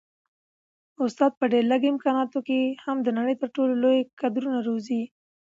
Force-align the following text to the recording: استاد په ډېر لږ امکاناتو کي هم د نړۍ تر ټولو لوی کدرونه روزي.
استاد 1.05 1.31
په 1.39 1.45
ډېر 1.51 1.63
لږ 1.71 1.81
امکاناتو 1.91 2.39
کي 2.47 2.59
هم 2.83 2.97
د 3.03 3.07
نړۍ 3.17 3.35
تر 3.41 3.49
ټولو 3.55 3.73
لوی 3.83 3.99
کدرونه 4.21 4.59
روزي. 4.67 5.01